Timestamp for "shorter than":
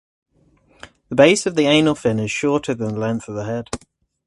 2.31-2.93